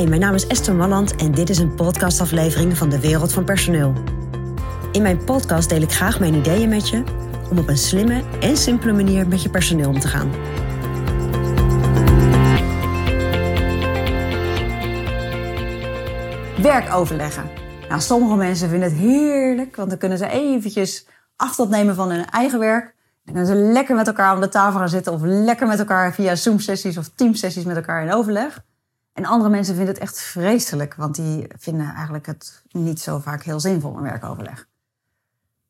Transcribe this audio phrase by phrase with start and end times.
[0.00, 3.44] Hi, mijn naam is Esther Malland en dit is een podcastaflevering van de Wereld van
[3.44, 3.92] Personeel.
[4.92, 7.02] In mijn podcast deel ik graag mijn ideeën met je
[7.50, 10.30] om op een slimme en simpele manier met je personeel om te gaan.
[16.62, 17.50] Werkoverleggen.
[17.88, 22.26] Nou, sommige mensen vinden het heerlijk, want dan kunnen ze eventjes afstand nemen van hun
[22.26, 22.94] eigen werk.
[23.24, 26.14] Dan kunnen ze lekker met elkaar om de tafel gaan zitten of lekker met elkaar
[26.14, 28.68] via Zoom-sessies of Team-sessies met elkaar in overleg.
[29.12, 33.42] En andere mensen vinden het echt vreselijk, want die vinden eigenlijk het niet zo vaak
[33.42, 34.68] heel zinvol, een werkoverleg.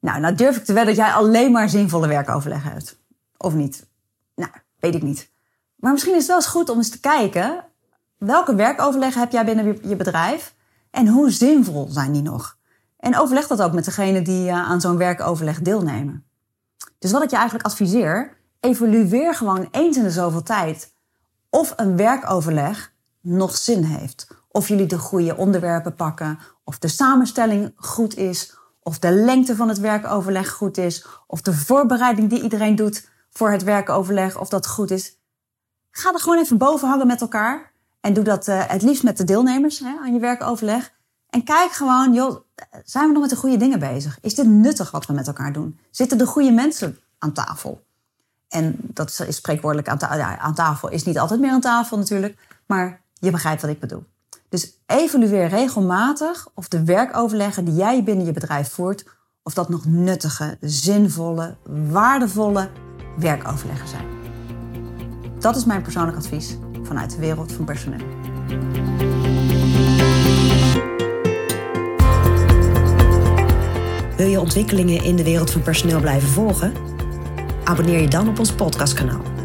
[0.01, 2.99] Nou, nou durf ik te wedden dat jij alleen maar zinvolle werkoverleg hebt.
[3.37, 3.87] Of niet?
[4.35, 5.31] Nou, weet ik niet.
[5.77, 7.65] Maar misschien is het wel eens goed om eens te kijken,
[8.19, 10.55] welke werkoverleggen heb jij binnen je bedrijf
[10.91, 12.59] en hoe zinvol zijn die nog?
[12.97, 16.25] En overleg dat ook met degene die uh, aan zo'n werkoverleg deelnemen.
[16.99, 20.93] Dus wat ik je eigenlijk adviseer, evalueer gewoon eens in de zoveel tijd
[21.51, 24.27] of een werkoverleg nog zin heeft.
[24.49, 29.69] Of jullie de goede onderwerpen pakken, of de samenstelling goed is, of de lengte van
[29.69, 34.67] het werkoverleg goed is, of de voorbereiding die iedereen doet voor het werkoverleg, of dat
[34.67, 35.19] goed is.
[35.91, 37.73] Ga er gewoon even boven hangen met elkaar.
[38.01, 40.93] En doe dat uh, het liefst met de deelnemers hè, aan je werkoverleg.
[41.31, 42.41] En kijk gewoon, joh,
[42.85, 44.19] zijn we nog met de goede dingen bezig?
[44.21, 45.79] Is dit nuttig wat we met elkaar doen?
[45.91, 47.85] Zitten de goede mensen aan tafel?
[48.49, 52.39] En dat is spreekwoordelijk aan, aan tafel, is niet altijd meer aan tafel natuurlijk.
[52.67, 54.05] Maar je begrijpt wat ik bedoel.
[54.49, 59.05] Dus evalueer regelmatig of de werkoverleggen die jij binnen je bedrijf voert,
[59.43, 61.57] of dat nog nuttige, zinvolle,
[61.91, 62.71] waardevolle
[63.19, 64.05] werkoverleggen zijn.
[65.39, 68.07] Dat is mijn persoonlijk advies vanuit de wereld van personeel.
[74.17, 76.73] Wil je ontwikkelingen in de wereld van personeel blijven volgen?
[77.65, 79.40] Abonneer je dan op ons podcastkanaal.